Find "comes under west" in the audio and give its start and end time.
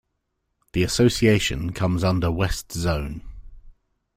1.73-2.71